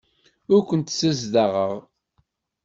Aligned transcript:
Ur 0.53 0.61
kent-ssezdaɣeɣ. 0.69 1.73